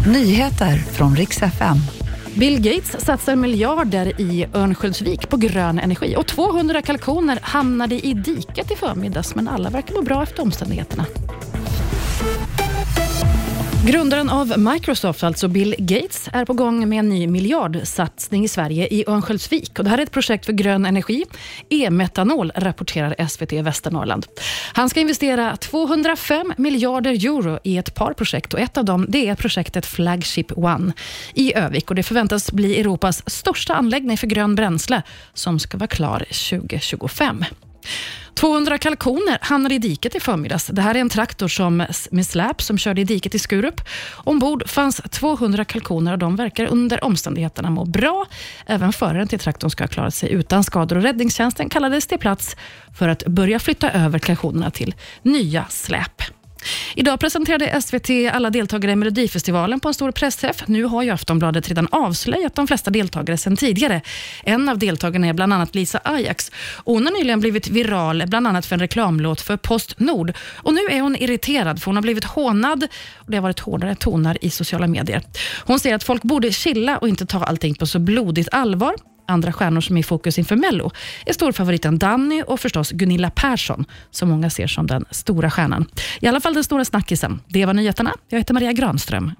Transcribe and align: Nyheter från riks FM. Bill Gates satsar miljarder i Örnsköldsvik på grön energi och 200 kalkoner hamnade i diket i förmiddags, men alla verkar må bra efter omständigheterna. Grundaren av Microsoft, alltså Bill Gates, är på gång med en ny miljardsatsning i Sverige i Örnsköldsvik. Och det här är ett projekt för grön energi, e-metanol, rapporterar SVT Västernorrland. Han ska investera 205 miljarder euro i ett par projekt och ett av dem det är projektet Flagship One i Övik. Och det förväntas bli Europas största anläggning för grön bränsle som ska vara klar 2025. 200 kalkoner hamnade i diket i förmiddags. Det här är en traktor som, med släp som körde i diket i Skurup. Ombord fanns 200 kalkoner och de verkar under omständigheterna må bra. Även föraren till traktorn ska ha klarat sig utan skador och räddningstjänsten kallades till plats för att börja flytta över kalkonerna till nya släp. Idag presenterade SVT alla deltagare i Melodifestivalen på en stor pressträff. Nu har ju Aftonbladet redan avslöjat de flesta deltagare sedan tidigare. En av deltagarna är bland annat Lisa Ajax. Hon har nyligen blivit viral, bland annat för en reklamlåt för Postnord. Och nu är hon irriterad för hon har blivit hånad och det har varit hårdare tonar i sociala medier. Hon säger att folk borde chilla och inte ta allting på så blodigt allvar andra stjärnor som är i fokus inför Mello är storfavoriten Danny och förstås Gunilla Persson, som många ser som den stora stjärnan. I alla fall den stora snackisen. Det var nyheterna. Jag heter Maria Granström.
Nyheter 0.00 0.76
från 0.76 1.16
riks 1.16 1.42
FM. 1.42 1.76
Bill 2.34 2.60
Gates 2.60 3.04
satsar 3.04 3.36
miljarder 3.36 4.20
i 4.20 4.46
Örnsköldsvik 4.54 5.28
på 5.28 5.36
grön 5.36 5.78
energi 5.78 6.16
och 6.16 6.26
200 6.26 6.82
kalkoner 6.82 7.38
hamnade 7.42 8.06
i 8.06 8.14
diket 8.14 8.70
i 8.70 8.76
förmiddags, 8.76 9.34
men 9.34 9.48
alla 9.48 9.70
verkar 9.70 9.94
må 9.94 10.02
bra 10.02 10.22
efter 10.22 10.42
omständigheterna. 10.42 11.06
Grundaren 13.86 14.30
av 14.30 14.58
Microsoft, 14.58 15.24
alltså 15.24 15.48
Bill 15.48 15.74
Gates, 15.78 16.28
är 16.32 16.44
på 16.44 16.52
gång 16.52 16.88
med 16.88 16.98
en 16.98 17.08
ny 17.08 17.26
miljardsatsning 17.26 18.44
i 18.44 18.48
Sverige 18.48 18.86
i 18.86 19.04
Örnsköldsvik. 19.06 19.78
Och 19.78 19.84
det 19.84 19.90
här 19.90 19.98
är 19.98 20.02
ett 20.02 20.10
projekt 20.10 20.46
för 20.46 20.52
grön 20.52 20.86
energi, 20.86 21.24
e-metanol, 21.68 22.52
rapporterar 22.54 23.26
SVT 23.28 23.52
Västernorrland. 23.52 24.26
Han 24.72 24.90
ska 24.90 25.00
investera 25.00 25.56
205 25.56 26.52
miljarder 26.56 27.10
euro 27.10 27.58
i 27.64 27.78
ett 27.78 27.94
par 27.94 28.12
projekt 28.12 28.54
och 28.54 28.60
ett 28.60 28.76
av 28.76 28.84
dem 28.84 29.06
det 29.08 29.28
är 29.28 29.34
projektet 29.34 29.86
Flagship 29.86 30.58
One 30.58 30.92
i 31.34 31.54
Övik. 31.54 31.90
Och 31.90 31.96
det 31.96 32.02
förväntas 32.02 32.52
bli 32.52 32.80
Europas 32.80 33.30
största 33.30 33.74
anläggning 33.74 34.16
för 34.16 34.26
grön 34.26 34.54
bränsle 34.54 35.02
som 35.34 35.58
ska 35.58 35.78
vara 35.78 35.88
klar 35.88 36.18
2025. 36.18 37.44
200 38.44 38.78
kalkoner 38.78 39.38
hamnade 39.40 39.74
i 39.74 39.78
diket 39.78 40.14
i 40.14 40.20
förmiddags. 40.20 40.66
Det 40.66 40.82
här 40.82 40.94
är 40.94 40.98
en 40.98 41.08
traktor 41.08 41.48
som, 41.48 41.86
med 42.10 42.26
släp 42.26 42.62
som 42.62 42.78
körde 42.78 43.00
i 43.00 43.04
diket 43.04 43.34
i 43.34 43.38
Skurup. 43.38 43.80
Ombord 44.14 44.68
fanns 44.68 45.00
200 45.10 45.64
kalkoner 45.64 46.12
och 46.12 46.18
de 46.18 46.36
verkar 46.36 46.66
under 46.66 47.04
omständigheterna 47.04 47.70
må 47.70 47.84
bra. 47.84 48.26
Även 48.66 48.92
föraren 48.92 49.28
till 49.28 49.38
traktorn 49.38 49.70
ska 49.70 49.84
ha 49.84 49.88
klarat 49.88 50.14
sig 50.14 50.32
utan 50.32 50.64
skador 50.64 50.96
och 50.96 51.02
räddningstjänsten 51.02 51.68
kallades 51.68 52.06
till 52.06 52.18
plats 52.18 52.56
för 52.98 53.08
att 53.08 53.26
börja 53.26 53.58
flytta 53.58 53.90
över 53.90 54.18
kalkonerna 54.18 54.70
till 54.70 54.94
nya 55.22 55.64
släp. 55.68 56.22
Idag 56.96 57.20
presenterade 57.20 57.80
SVT 57.82 58.10
alla 58.32 58.50
deltagare 58.50 58.92
i 58.92 58.96
Melodifestivalen 58.96 59.80
på 59.80 59.88
en 59.88 59.94
stor 59.94 60.10
pressträff. 60.10 60.62
Nu 60.66 60.84
har 60.84 61.02
ju 61.02 61.10
Aftonbladet 61.10 61.68
redan 61.68 61.88
avslöjat 61.90 62.54
de 62.54 62.66
flesta 62.66 62.90
deltagare 62.90 63.36
sedan 63.36 63.56
tidigare. 63.56 64.00
En 64.42 64.68
av 64.68 64.78
deltagarna 64.78 65.26
är 65.26 65.32
bland 65.32 65.52
annat 65.52 65.74
Lisa 65.74 66.00
Ajax. 66.04 66.50
Hon 66.84 67.06
har 67.06 67.12
nyligen 67.12 67.40
blivit 67.40 67.68
viral, 67.68 68.24
bland 68.26 68.46
annat 68.46 68.66
för 68.66 68.76
en 68.76 68.80
reklamlåt 68.80 69.40
för 69.40 69.56
Postnord. 69.56 70.32
Och 70.56 70.74
nu 70.74 70.80
är 70.90 71.00
hon 71.00 71.16
irriterad 71.16 71.82
för 71.82 71.86
hon 71.86 71.96
har 71.96 72.02
blivit 72.02 72.24
hånad 72.24 72.88
och 73.16 73.30
det 73.30 73.36
har 73.36 73.42
varit 73.42 73.60
hårdare 73.60 73.94
tonar 73.94 74.44
i 74.44 74.50
sociala 74.50 74.86
medier. 74.86 75.22
Hon 75.64 75.80
säger 75.80 75.96
att 75.96 76.04
folk 76.04 76.22
borde 76.22 76.52
chilla 76.52 76.98
och 76.98 77.08
inte 77.08 77.26
ta 77.26 77.44
allting 77.44 77.74
på 77.74 77.86
så 77.86 77.98
blodigt 77.98 78.48
allvar 78.52 78.94
andra 79.26 79.52
stjärnor 79.52 79.80
som 79.80 79.96
är 79.96 80.00
i 80.00 80.02
fokus 80.02 80.38
inför 80.38 80.56
Mello 80.56 80.90
är 81.26 81.32
storfavoriten 81.32 81.98
Danny 81.98 82.42
och 82.46 82.60
förstås 82.60 82.90
Gunilla 82.90 83.30
Persson, 83.30 83.84
som 84.10 84.28
många 84.28 84.50
ser 84.50 84.66
som 84.66 84.86
den 84.86 85.04
stora 85.10 85.50
stjärnan. 85.50 85.86
I 86.20 86.26
alla 86.26 86.40
fall 86.40 86.54
den 86.54 86.64
stora 86.64 86.84
snackisen. 86.84 87.40
Det 87.48 87.66
var 87.66 87.74
nyheterna. 87.74 88.14
Jag 88.28 88.38
heter 88.38 88.54
Maria 88.54 88.72
Granström. 88.72 89.32